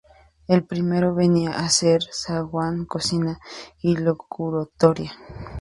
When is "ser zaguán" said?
1.69-2.85